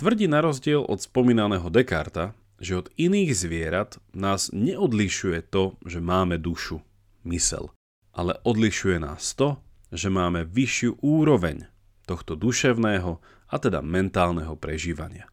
tvrdí 0.00 0.26
na 0.26 0.42
rozdiel 0.42 0.82
od 0.82 0.98
spomínaného 0.98 1.68
Descarta, 1.70 2.34
že 2.62 2.78
od 2.78 2.86
iných 2.94 3.30
zvierat 3.34 3.98
nás 4.14 4.54
neodlišuje 4.54 5.42
to, 5.50 5.74
že 5.82 5.98
máme 5.98 6.38
dušu, 6.38 6.82
mysel, 7.26 7.74
ale 8.14 8.38
odlišuje 8.46 9.02
nás 9.02 9.34
to, 9.34 9.58
že 9.92 10.08
máme 10.08 10.48
vyššiu 10.48 11.04
úroveň 11.04 11.68
tohto 12.08 12.34
duševného 12.34 13.20
a 13.52 13.56
teda 13.60 13.84
mentálneho 13.84 14.56
prežívania. 14.56 15.28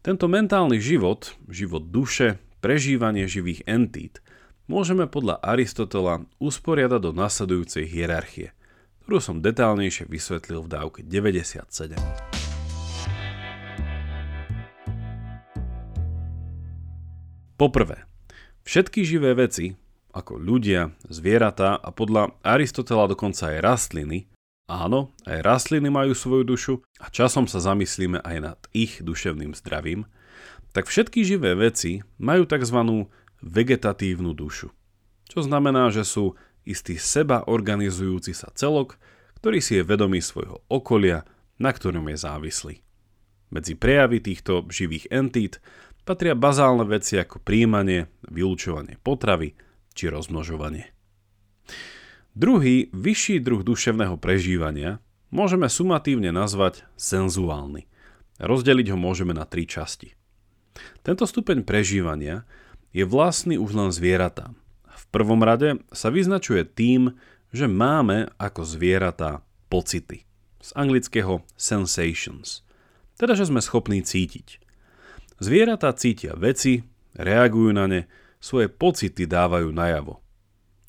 Tento 0.00 0.30
mentálny 0.30 0.78
život, 0.78 1.34
život 1.50 1.90
duše, 1.90 2.38
prežívanie 2.62 3.26
živých 3.26 3.66
entít, 3.66 4.22
môžeme 4.70 5.10
podľa 5.10 5.42
Aristotela 5.42 6.24
usporiadať 6.38 7.00
do 7.02 7.12
nasledujúcej 7.12 7.84
hierarchie, 7.84 8.54
ktorú 9.04 9.18
som 9.20 9.36
detálnejšie 9.42 10.08
vysvetlil 10.08 10.64
v 10.64 10.68
dávke 10.70 11.00
97. 11.04 11.98
Poprvé, 17.54 18.02
všetky 18.66 19.06
živé 19.06 19.34
veci, 19.36 19.78
ako 20.14 20.38
ľudia, 20.38 20.94
zvieratá 21.10 21.74
a 21.74 21.90
podľa 21.90 22.38
Aristotela 22.46 23.10
dokonca 23.10 23.50
aj 23.50 23.58
rastliny, 23.58 24.30
áno, 24.70 25.10
aj 25.26 25.42
rastliny 25.42 25.90
majú 25.90 26.14
svoju 26.14 26.44
dušu 26.46 26.74
a 27.02 27.10
časom 27.10 27.50
sa 27.50 27.58
zamyslíme 27.58 28.22
aj 28.22 28.36
nad 28.38 28.58
ich 28.70 29.02
duševným 29.02 29.58
zdravím, 29.58 30.06
tak 30.70 30.86
všetky 30.86 31.26
živé 31.26 31.58
veci 31.58 32.06
majú 32.22 32.46
tzv. 32.46 33.10
vegetatívnu 33.42 34.30
dušu. 34.32 34.70
Čo 35.26 35.40
znamená, 35.42 35.90
že 35.90 36.06
sú 36.06 36.38
istý 36.62 36.94
seba 36.96 37.44
organizujúci 37.50 38.32
sa 38.32 38.54
celok, 38.54 38.96
ktorý 39.42 39.58
si 39.60 39.76
je 39.76 39.84
vedomý 39.84 40.22
svojho 40.22 40.62
okolia, 40.70 41.26
na 41.58 41.70
ktorom 41.74 42.06
je 42.10 42.16
závislý. 42.16 42.74
Medzi 43.52 43.78
prejavy 43.78 44.18
týchto 44.18 44.66
živých 44.66 45.12
entít 45.14 45.60
patria 46.02 46.34
bazálne 46.34 46.82
veci 46.88 47.20
ako 47.20 47.38
príjmanie, 47.44 48.10
vylúčovanie 48.26 48.98
potravy, 48.98 49.54
či 49.94 50.10
rozmnožovanie. 50.10 50.90
Druhý, 52.34 52.90
vyšší 52.90 53.38
druh 53.38 53.62
duševného 53.62 54.18
prežívania 54.18 54.98
môžeme 55.30 55.70
sumatívne 55.70 56.34
nazvať 56.34 56.82
senzuálny. 56.98 57.86
Rozdeliť 58.42 58.90
ho 58.90 58.98
môžeme 58.98 59.30
na 59.30 59.46
tri 59.46 59.70
časti. 59.70 60.18
Tento 61.06 61.22
stupeň 61.22 61.62
prežívania 61.62 62.42
je 62.90 63.06
vlastný 63.06 63.54
už 63.54 63.70
len 63.78 63.90
zvieratám. 63.94 64.58
V 64.90 65.04
prvom 65.14 65.46
rade 65.46 65.78
sa 65.94 66.10
vyznačuje 66.10 66.66
tým, 66.66 67.14
že 67.54 67.70
máme 67.70 68.34
ako 68.34 68.66
zvieratá 68.66 69.46
pocity. 69.70 70.26
Z 70.58 70.74
anglického 70.74 71.46
sensations. 71.54 72.66
Teda, 73.14 73.38
že 73.38 73.46
sme 73.46 73.62
schopní 73.62 74.02
cítiť. 74.02 74.58
Zvieratá 75.38 75.94
cítia 75.94 76.34
veci, 76.34 76.82
reagujú 77.14 77.70
na 77.70 77.86
ne, 77.86 78.00
svoje 78.44 78.68
pocity 78.68 79.24
dávajú 79.24 79.72
najavo. 79.72 80.20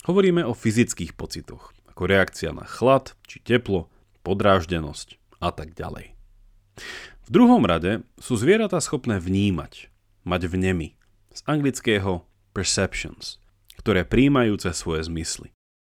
Hovoríme 0.03 0.43
o 0.43 0.51
fyzických 0.51 1.15
pocitoch, 1.15 1.71
ako 1.87 2.03
reakcia 2.03 2.51
na 2.51 2.67
chlad 2.67 3.15
či 3.23 3.39
teplo, 3.39 3.87
podráždenosť 4.27 5.39
a 5.39 5.55
tak 5.55 5.71
ďalej. 5.71 6.11
V 7.25 7.29
druhom 7.31 7.63
rade 7.63 8.03
sú 8.19 8.35
zvieratá 8.35 8.83
schopné 8.83 9.23
vnímať, 9.23 9.87
mať 10.27 10.51
vnemy, 10.51 10.99
z 11.31 11.39
anglického 11.47 12.27
perceptions, 12.51 13.39
ktoré 13.79 14.03
príjmajú 14.03 14.59
cez 14.59 14.75
svoje 14.75 15.07
zmysly. 15.07 15.55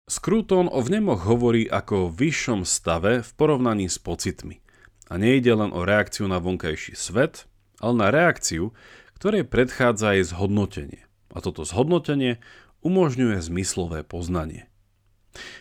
Scruton 0.09 0.71
o 0.71 0.79
vnemoch 0.81 1.27
hovorí 1.27 1.69
ako 1.69 2.07
o 2.07 2.11
vyššom 2.11 2.65
stave 2.65 3.21
v 3.21 3.31
porovnaní 3.35 3.91
s 3.91 4.01
pocitmi. 4.01 4.63
A 5.11 5.21
nejde 5.21 5.53
len 5.53 5.69
o 5.69 5.85
reakciu 5.85 6.25
na 6.25 6.41
vonkajší 6.41 6.97
svet, 6.97 7.45
ale 7.77 7.93
na 7.93 8.07
reakciu, 8.09 8.73
ktorej 9.21 9.45
predchádza 9.45 10.17
aj 10.17 10.33
zhodnotenie 10.33 11.08
a 11.33 11.37
toto 11.39 11.65
zhodnotenie 11.65 12.41
umožňuje 12.81 13.37
zmyslové 13.43 14.07
poznanie. 14.07 14.69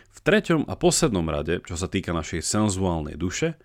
V 0.09 0.19
treťom 0.19 0.67
a 0.67 0.73
poslednom 0.75 1.25
rade, 1.29 1.61
čo 1.63 1.79
sa 1.79 1.87
týka 1.87 2.11
našej 2.11 2.43
senzuálnej 2.43 3.15
duše, 3.15 3.55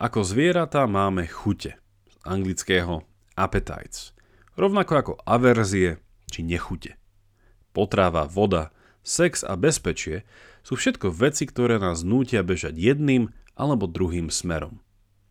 ako 0.00 0.24
zvieratá 0.24 0.88
máme 0.88 1.28
chute, 1.28 1.76
z 2.10 2.16
anglického 2.24 3.04
appetites, 3.36 4.16
rovnako 4.56 4.92
ako 4.96 5.12
averzie 5.28 6.00
či 6.32 6.40
nechute. 6.42 6.96
Potrava, 7.70 8.26
voda, 8.26 8.74
sex 9.06 9.46
a 9.46 9.54
bezpečie 9.54 10.26
sú 10.66 10.74
všetko 10.76 11.14
veci, 11.14 11.46
ktoré 11.46 11.78
nás 11.78 12.02
nútia 12.02 12.42
bežať 12.42 12.74
jedným 12.74 13.30
alebo 13.54 13.86
druhým 13.86 14.32
smerom. 14.32 14.82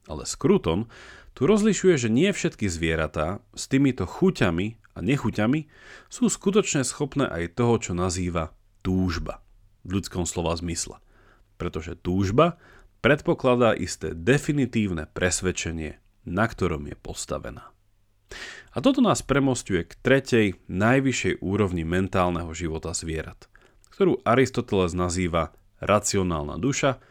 Ale 0.07 0.25
Skruton 0.25 0.89
tu 1.37 1.45
rozlišuje, 1.45 2.07
že 2.07 2.09
nie 2.09 2.29
všetky 2.33 2.65
zvieratá 2.65 3.43
s 3.53 3.69
týmito 3.69 4.09
chuťami 4.09 4.78
a 4.99 5.01
nechuťami 5.01 5.71
sú 6.11 6.27
skutočne 6.27 6.83
schopné 6.83 7.23
aj 7.31 7.55
toho, 7.55 7.79
čo 7.79 7.91
nazýva 7.95 8.51
túžba 8.83 9.39
v 9.87 9.95
ľudskom 9.95 10.27
slova 10.27 10.51
zmysle. 10.59 10.99
Pretože 11.55 11.95
túžba 11.95 12.59
predpokladá 12.99 13.71
isté 13.71 14.11
definitívne 14.11 15.07
presvedčenie, 15.07 16.03
na 16.27 16.45
ktorom 16.51 16.91
je 16.91 16.99
postavená. 16.99 17.71
A 18.75 18.77
toto 18.83 18.99
nás 18.99 19.23
premostuje 19.23 19.87
k 19.87 19.97
tretej, 20.03 20.47
najvyššej 20.67 21.41
úrovni 21.41 21.87
mentálneho 21.87 22.51
života 22.53 22.91
zvierat, 22.93 23.47
ktorú 23.89 24.21
Aristoteles 24.27 24.93
nazýva 24.93 25.55
racionálna 25.79 26.59
duša, 26.59 27.01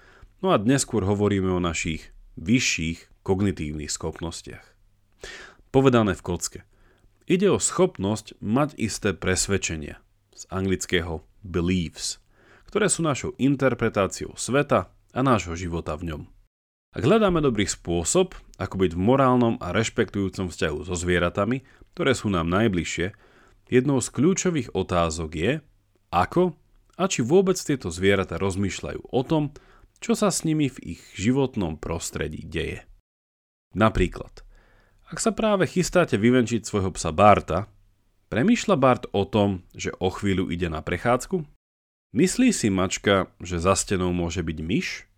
no 0.44 0.54
a 0.54 0.60
dnes 0.60 0.84
skôr 0.86 1.02
hovoríme 1.02 1.50
o 1.50 1.58
našich 1.58 2.14
vyšších 2.38 3.26
kognitívnych 3.26 3.90
schopnostiach. 3.90 4.62
Povedané 5.74 6.14
v 6.14 6.22
kocke– 6.22 6.60
Ide 7.28 7.52
o 7.52 7.60
schopnosť 7.60 8.40
mať 8.40 8.72
isté 8.80 9.12
presvedčenia, 9.12 10.00
z 10.32 10.48
anglického 10.48 11.28
beliefs, 11.44 12.24
ktoré 12.72 12.88
sú 12.88 13.04
našou 13.04 13.36
interpretáciou 13.36 14.32
sveta 14.40 14.88
a 15.12 15.20
nášho 15.20 15.52
života 15.52 15.92
v 16.00 16.08
ňom. 16.08 16.22
Ak 16.96 17.04
hľadáme 17.04 17.44
dobrý 17.44 17.68
spôsob, 17.68 18.32
ako 18.56 18.74
byť 18.80 18.92
v 18.96 19.04
morálnom 19.04 19.54
a 19.60 19.76
rešpektujúcom 19.76 20.48
vzťahu 20.48 20.88
so 20.88 20.96
zvieratami, 20.96 21.68
ktoré 21.92 22.16
sú 22.16 22.32
nám 22.32 22.48
najbližšie, 22.48 23.12
jednou 23.68 24.00
z 24.00 24.08
kľúčových 24.08 24.72
otázok 24.72 25.30
je, 25.36 25.52
ako 26.08 26.56
a 26.96 27.04
či 27.12 27.20
vôbec 27.20 27.60
tieto 27.60 27.92
zvieratá 27.92 28.40
rozmýšľajú 28.40 29.04
o 29.04 29.20
tom, 29.20 29.52
čo 30.00 30.16
sa 30.16 30.32
s 30.32 30.48
nimi 30.48 30.72
v 30.72 30.96
ich 30.96 31.02
životnom 31.12 31.76
prostredí 31.76 32.40
deje. 32.48 32.88
Napríklad, 33.76 34.47
ak 35.08 35.18
sa 35.24 35.32
práve 35.32 35.64
chystáte 35.64 36.20
vyvenčiť 36.20 36.68
svojho 36.68 36.92
psa 36.92 37.16
Barta, 37.16 37.64
premýšľa 38.28 38.76
Bart 38.76 39.04
o 39.16 39.24
tom, 39.24 39.64
že 39.72 39.96
o 39.96 40.12
chvíľu 40.12 40.52
ide 40.52 40.68
na 40.68 40.84
prechádzku? 40.84 41.48
Myslí 42.12 42.52
si 42.52 42.68
mačka, 42.68 43.32
že 43.40 43.56
za 43.56 43.72
stenou 43.72 44.12
môže 44.12 44.44
byť 44.44 44.58
myš? 44.60 45.08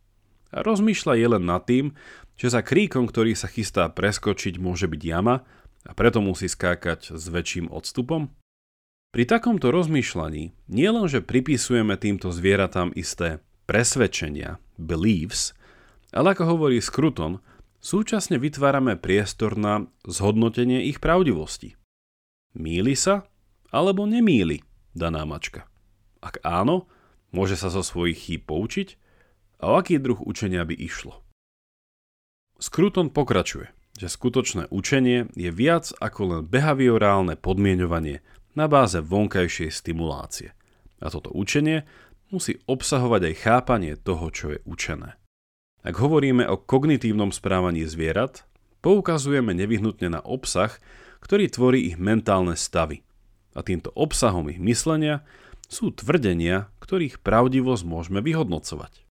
A 0.51 0.63
rozmýšľa 0.63 1.15
je 1.19 1.27
len 1.27 1.45
nad 1.47 1.63
tým, 1.63 1.95
že 2.39 2.51
za 2.55 2.63
kríkom, 2.63 3.07
ktorý 3.07 3.35
sa 3.35 3.51
chystá 3.51 3.87
preskočiť, 3.91 4.59
môže 4.59 4.87
byť 4.87 5.03
jama 5.03 5.43
a 5.87 5.91
preto 5.95 6.23
musí 6.23 6.47
skákať 6.47 7.15
s 7.15 7.25
väčším 7.31 7.71
odstupom? 7.71 8.31
Pri 9.11 9.27
takomto 9.27 9.75
rozmýšľaní 9.75 10.71
nielenže 10.71 11.19
pripisujeme 11.23 11.99
týmto 11.99 12.31
zvieratám 12.31 12.95
isté 12.95 13.43
presvedčenia, 13.67 14.63
beliefs, 14.79 15.51
ale 16.15 16.35
ako 16.35 16.47
hovorí 16.47 16.79
Skruton, 16.79 17.43
súčasne 17.81 18.37
vytvárame 18.37 18.97
priestor 19.01 19.57
na 19.57 19.89
zhodnotenie 20.05 20.87
ich 20.87 21.01
pravdivosti. 21.01 21.77
Míli 22.57 22.95
sa 22.95 23.27
alebo 23.73 24.05
nemíli 24.05 24.61
daná 24.93 25.25
mačka? 25.25 25.67
Ak 26.21 26.41
áno, 26.45 26.87
môže 27.33 27.57
sa 27.57 27.73
zo 27.73 27.81
svojich 27.81 28.17
chýb 28.17 28.49
poučiť 28.49 28.89
a 29.65 29.73
o 29.73 29.75
aký 29.81 29.97
druh 30.01 30.21
učenia 30.21 30.65
by 30.65 30.77
išlo. 30.77 31.25
Skruton 32.61 33.09
pokračuje, 33.09 33.73
že 33.97 34.09
skutočné 34.09 34.69
učenie 34.69 35.33
je 35.33 35.51
viac 35.53 35.93
ako 35.97 36.21
len 36.29 36.41
behaviorálne 36.45 37.37
podmienovanie 37.41 38.21
na 38.57 38.69
báze 38.69 39.01
vonkajšej 39.01 39.71
stimulácie. 39.73 40.53
A 41.01 41.09
toto 41.09 41.33
učenie 41.33 41.89
musí 42.29 42.61
obsahovať 42.69 43.33
aj 43.33 43.35
chápanie 43.41 43.93
toho, 43.97 44.29
čo 44.29 44.47
je 44.53 44.59
učené. 44.69 45.20
Ak 45.81 45.97
hovoríme 45.97 46.45
o 46.45 46.61
kognitívnom 46.61 47.33
správaní 47.33 47.89
zvierat, 47.89 48.45
poukazujeme 48.85 49.57
nevyhnutne 49.57 50.13
na 50.13 50.21
obsah, 50.21 50.77
ktorý 51.25 51.49
tvorí 51.49 51.89
ich 51.93 51.97
mentálne 51.97 52.57
stavy. 52.57 53.05
A 53.57 53.65
týmto 53.65 53.91
obsahom 53.97 54.49
ich 54.53 54.61
myslenia 54.61 55.25
sú 55.67 55.93
tvrdenia, 55.93 56.69
ktorých 56.85 57.25
pravdivosť 57.25 57.83
môžeme 57.85 58.21
vyhodnocovať. 58.21 59.05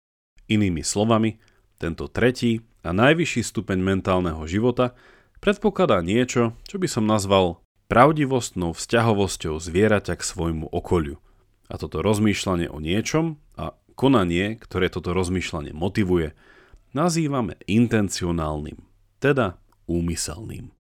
Inými 0.50 0.82
slovami, 0.86 1.42
tento 1.82 2.10
tretí 2.10 2.66
a 2.86 2.94
najvyšší 2.94 3.42
stupeň 3.46 3.78
mentálneho 3.82 4.42
života 4.46 4.98
predpokladá 5.44 6.02
niečo, 6.02 6.58
čo 6.66 6.78
by 6.78 6.88
som 6.90 7.06
nazval 7.06 7.62
pravdivostnou 7.90 8.78
vzťahovosťou 8.78 9.58
zvieraťa 9.58 10.14
k 10.18 10.24
svojmu 10.24 10.70
okoliu– 10.70 11.18
a 11.70 11.76
toto 11.78 12.02
rozmýšľanie 12.02 12.68
o 12.68 12.82
niečom 12.82 13.38
a 13.54 13.78
konanie, 13.94 14.58
ktoré 14.58 14.90
toto 14.90 15.14
rozmýšľanie 15.14 15.72
motivuje, 15.72 16.34
nazývame 16.94 17.60
intencionálnym, 17.70 18.80
teda 19.22 19.60
úmyselným. 19.86 20.74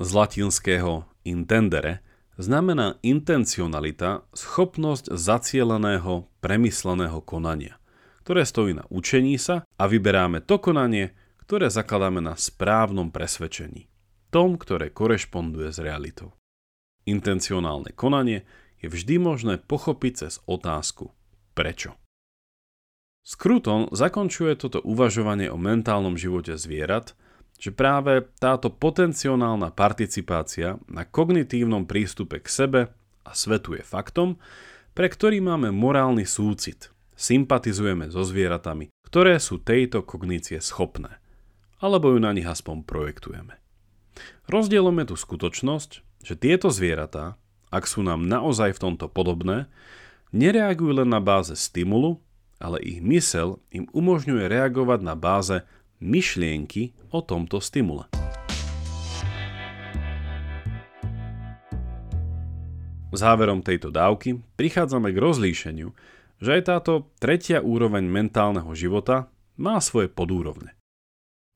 Z 0.00 0.08
latinského 0.16 1.04
intendere 1.28 2.00
znamená 2.40 2.96
intencionalita 3.04 4.24
schopnosť 4.32 5.12
zacieleného, 5.12 6.32
premysleného 6.40 7.20
konania, 7.20 7.76
ktoré 8.24 8.48
stojí 8.48 8.72
na 8.72 8.88
učení 8.88 9.36
sa 9.36 9.68
a 9.76 9.84
vyberáme 9.84 10.40
to 10.40 10.56
konanie, 10.56 11.12
ktoré 11.44 11.68
zakladáme 11.68 12.24
na 12.24 12.38
správnom 12.40 13.12
presvedčení, 13.12 13.92
tom, 14.32 14.56
ktoré 14.56 14.88
korešponduje 14.88 15.68
s 15.68 15.78
realitou. 15.84 16.32
Intencionálne 17.04 17.92
konanie 17.92 18.48
je 18.80 18.88
vždy 18.88 19.20
možné 19.20 19.54
pochopiť 19.60 20.12
cez 20.24 20.40
otázku 20.48 21.12
prečo. 21.52 21.92
Skruton 23.20 23.92
zakončuje 23.92 24.56
toto 24.56 24.80
uvažovanie 24.82 25.52
o 25.52 25.60
mentálnom 25.60 26.16
živote 26.16 26.56
zvierat, 26.56 27.12
že 27.60 27.70
práve 27.70 28.24
táto 28.40 28.72
potenciálna 28.72 29.70
participácia 29.76 30.80
na 30.88 31.04
kognitívnom 31.04 31.84
prístupe 31.84 32.40
k 32.40 32.48
sebe 32.48 32.80
a 33.22 33.30
svetu 33.36 33.76
je 33.76 33.84
faktom, 33.84 34.40
pre 34.96 35.12
ktorý 35.12 35.44
máme 35.44 35.68
morálny 35.68 36.24
súcit, 36.24 36.88
sympatizujeme 37.14 38.08
so 38.08 38.24
zvieratami, 38.24 38.88
ktoré 39.04 39.36
sú 39.36 39.60
tejto 39.60 40.02
kognície 40.02 40.56
schopné, 40.64 41.20
alebo 41.84 42.16
ju 42.16 42.18
na 42.18 42.32
nich 42.32 42.48
aspoň 42.48 42.88
projektujeme. 42.88 43.60
Rozdielom 44.48 44.96
je 45.04 45.06
tu 45.12 45.16
skutočnosť, 45.20 45.90
že 46.24 46.34
tieto 46.34 46.72
zvieratá 46.72 47.36
ak 47.70 47.86
sú 47.86 48.02
nám 48.02 48.26
naozaj 48.26 48.74
v 48.74 48.82
tomto 48.82 49.06
podobné, 49.06 49.70
nereagujú 50.34 51.02
len 51.02 51.08
na 51.08 51.22
báze 51.22 51.54
stimulu, 51.54 52.18
ale 52.60 52.78
ich 52.84 53.00
mysel 53.00 53.58
im 53.72 53.88
umožňuje 53.90 54.46
reagovať 54.46 55.00
na 55.00 55.16
báze 55.16 55.64
myšlienky 55.98 56.92
o 57.10 57.24
tomto 57.24 57.58
stimule. 57.58 58.06
Záverom 63.10 63.66
tejto 63.66 63.90
dávky 63.90 64.38
prichádzame 64.54 65.10
k 65.10 65.18
rozlíšeniu, 65.18 65.90
že 66.38 66.50
aj 66.60 66.62
táto 66.70 67.10
tretia 67.18 67.58
úroveň 67.58 68.06
mentálneho 68.06 68.70
života 68.78 69.26
má 69.58 69.82
svoje 69.82 70.06
podúrovne. 70.06 70.78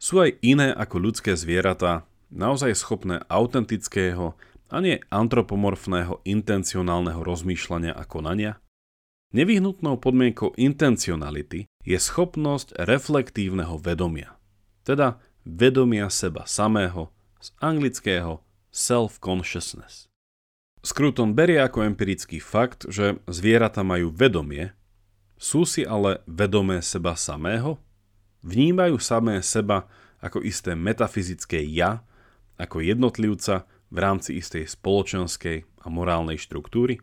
Sú 0.02 0.18
aj 0.18 0.34
iné 0.42 0.74
ako 0.74 0.98
ľudské 0.98 1.38
zvieratá, 1.38 2.04
naozaj 2.34 2.74
schopné 2.74 3.22
autentického 3.30 4.34
a 4.66 4.76
nie 4.82 4.98
antropomorfného 5.08 6.26
intencionálneho 6.26 7.22
rozmýšľania 7.22 7.94
a 7.94 8.02
konania? 8.02 8.58
Nevyhnutnou 9.34 9.98
podmienkou 9.98 10.54
intencionality 10.54 11.66
je 11.82 11.98
schopnosť 11.98 12.78
reflektívneho 12.86 13.82
vedomia, 13.82 14.38
teda 14.86 15.18
vedomia 15.42 16.06
seba 16.06 16.46
samého 16.46 17.10
z 17.42 17.50
anglického 17.58 18.46
self-consciousness. 18.70 20.06
Scruton 20.86 21.34
berie 21.34 21.58
ako 21.58 21.82
empirický 21.82 22.38
fakt, 22.38 22.86
že 22.86 23.18
zvieratá 23.26 23.82
majú 23.82 24.14
vedomie, 24.14 24.70
sú 25.34 25.66
si 25.66 25.82
ale 25.82 26.22
vedomé 26.30 26.78
seba 26.78 27.18
samého? 27.18 27.82
Vnímajú 28.46 29.02
samé 29.02 29.42
seba 29.42 29.90
ako 30.22 30.46
isté 30.46 30.78
metafyzické 30.78 31.58
ja, 31.74 32.06
ako 32.54 32.86
jednotlivca, 32.86 33.66
v 33.90 33.98
rámci 33.98 34.38
istej 34.38 34.70
spoločenskej 34.70 35.66
a 35.82 35.86
morálnej 35.90 36.38
štruktúry? 36.38 37.02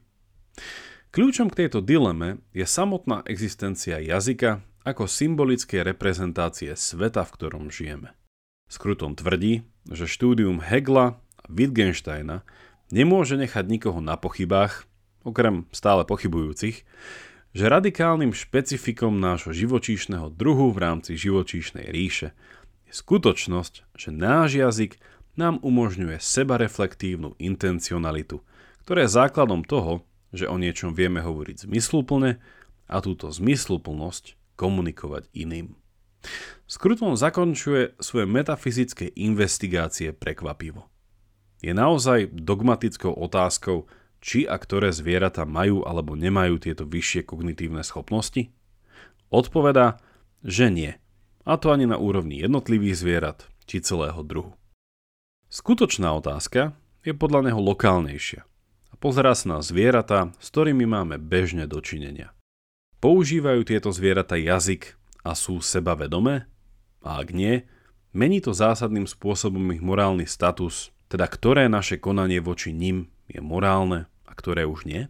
Kľúčom 1.11 1.51
k 1.51 1.67
tejto 1.67 1.83
dileme 1.83 2.39
je 2.55 2.63
samotná 2.63 3.19
existencia 3.27 3.99
jazyka 3.99 4.63
ako 4.87 5.11
symbolické 5.11 5.83
reprezentácie 5.83 6.71
sveta, 6.71 7.27
v 7.27 7.33
ktorom 7.35 7.67
žijeme. 7.67 8.15
Skrutom 8.71 9.19
tvrdí, 9.19 9.67
že 9.91 10.07
štúdium 10.07 10.63
Hegla 10.63 11.19
a 11.19 11.45
Wittgensteina 11.51 12.47
nemôže 12.95 13.35
nechať 13.35 13.67
nikoho 13.67 13.99
na 13.99 14.15
pochybách, 14.15 14.87
okrem 15.27 15.67
stále 15.75 16.07
pochybujúcich, 16.07 16.87
že 17.51 17.63
radikálnym 17.67 18.31
špecifikom 18.31 19.19
nášho 19.19 19.51
živočíšneho 19.51 20.31
druhu 20.31 20.71
v 20.71 20.79
rámci 20.79 21.19
živočíšnej 21.19 21.91
ríše 21.91 22.31
je 22.87 22.93
skutočnosť, 22.95 23.99
že 23.99 24.15
náš 24.15 24.55
jazyk 24.55 24.95
nám 25.35 25.59
umožňuje 25.59 26.23
sebareflektívnu 26.23 27.35
intencionalitu, 27.35 28.39
ktorá 28.87 29.03
je 29.03 29.11
základom 29.11 29.67
toho, 29.67 30.07
že 30.31 30.47
o 30.47 30.55
niečom 30.55 30.95
vieme 30.95 31.19
hovoriť 31.19 31.67
zmysluplne 31.67 32.39
a 32.87 32.97
túto 33.03 33.31
zmysluplnosť 33.31 34.35
komunikovať 34.55 35.31
iným. 35.35 35.75
Skruton 36.69 37.17
zakončuje 37.17 37.97
svoje 37.97 38.25
metafyzické 38.29 39.11
investigácie 39.17 40.13
prekvapivo. 40.13 40.87
Je 41.61 41.73
naozaj 41.73 42.31
dogmatickou 42.33 43.13
otázkou, 43.13 43.85
či 44.21 44.45
a 44.45 44.57
ktoré 44.57 44.93
zvieratá 44.93 45.49
majú 45.49 45.81
alebo 45.81 46.13
nemajú 46.13 46.61
tieto 46.61 46.85
vyššie 46.85 47.25
kognitívne 47.25 47.81
schopnosti? 47.81 48.53
Odpovedá, 49.33 49.97
že 50.45 50.69
nie. 50.69 50.93
A 51.41 51.57
to 51.57 51.73
ani 51.73 51.89
na 51.89 51.97
úrovni 51.97 52.37
jednotlivých 52.37 53.01
zvierat 53.01 53.39
či 53.65 53.81
celého 53.81 54.21
druhu. 54.21 54.53
Skutočná 55.49 56.13
otázka 56.13 56.77
je 57.01 57.17
podľa 57.17 57.49
neho 57.49 57.59
lokálnejšia 57.59 58.50
a 58.91 58.95
pozerá 58.99 59.31
sa 59.33 59.57
na 59.57 59.59
zvieratá, 59.63 60.35
s 60.37 60.51
ktorými 60.51 60.83
máme 60.83 61.15
bežne 61.15 61.65
dočinenia. 61.65 62.35
Používajú 63.01 63.65
tieto 63.65 63.89
zvieratá 63.89 64.37
jazyk 64.37 64.99
a 65.25 65.33
sú 65.33 65.63
sebavedomé? 65.63 66.45
A 67.01 67.17
ak 67.17 67.33
nie, 67.33 67.65
mení 68.13 68.43
to 68.43 68.53
zásadným 68.53 69.09
spôsobom 69.09 69.73
ich 69.73 69.81
morálny 69.81 70.29
status, 70.29 70.93
teda 71.09 71.25
ktoré 71.25 71.65
naše 71.65 71.97
konanie 71.97 72.37
voči 72.37 72.69
nim 72.69 73.09
je 73.25 73.41
morálne 73.41 74.05
a 74.27 74.31
ktoré 74.37 74.69
už 74.69 74.85
nie? 74.85 75.09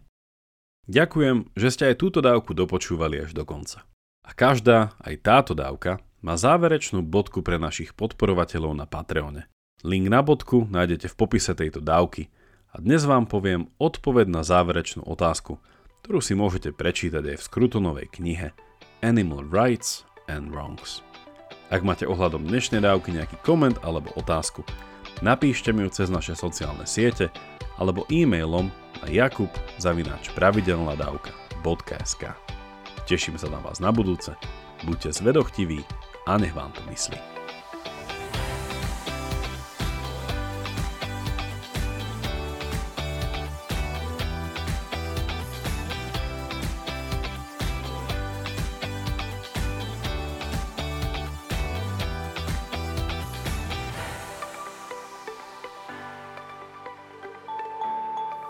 Ďakujem, 0.88 1.52
že 1.54 1.68
ste 1.70 1.84
aj 1.92 2.00
túto 2.00 2.18
dávku 2.24 2.56
dopočúvali 2.56 3.22
až 3.22 3.36
do 3.36 3.46
konca. 3.46 3.86
A 4.26 4.34
každá, 4.34 4.96
aj 5.02 5.14
táto 5.22 5.52
dávka, 5.54 6.02
má 6.22 6.38
záverečnú 6.38 7.02
bodku 7.02 7.42
pre 7.42 7.58
našich 7.58 7.94
podporovateľov 7.94 8.72
na 8.78 8.86
Patreone. 8.86 9.50
Link 9.82 10.06
na 10.06 10.22
bodku 10.22 10.70
nájdete 10.70 11.10
v 11.10 11.18
popise 11.18 11.52
tejto 11.54 11.82
dávky 11.82 12.30
a 12.72 12.80
dnes 12.80 13.04
vám 13.04 13.28
poviem 13.28 13.68
odpoved 13.76 14.32
na 14.32 14.40
záverečnú 14.40 15.04
otázku, 15.04 15.60
ktorú 16.02 16.24
si 16.24 16.32
môžete 16.32 16.72
prečítať 16.72 17.20
aj 17.20 17.36
v 17.36 17.46
Skrutonovej 17.46 18.08
knihe 18.08 18.56
Animal 19.04 19.44
Rights 19.52 20.08
and 20.32 20.48
Wrongs. 20.48 21.04
Ak 21.68 21.84
máte 21.84 22.08
ohľadom 22.08 22.48
dnešnej 22.48 22.80
dávky 22.80 23.12
nejaký 23.12 23.36
koment 23.44 23.76
alebo 23.84 24.08
otázku, 24.16 24.64
napíšte 25.20 25.72
mi 25.76 25.84
ju 25.84 25.92
cez 25.92 26.08
naše 26.08 26.32
sociálne 26.32 26.88
siete 26.88 27.28
alebo 27.76 28.08
e-mailom 28.08 28.72
na 29.04 29.08
jakub 29.08 29.52
pravidelnadavka.sk 30.36 32.22
Teším 33.04 33.36
sa 33.36 33.52
na 33.52 33.60
vás 33.60 33.82
na 33.84 33.92
budúce, 33.92 34.32
buďte 34.88 35.12
zvedochtiví 35.20 35.84
a 36.24 36.38
nech 36.40 36.56
vám 36.56 36.72
to 36.72 36.80
myslí. 36.88 37.41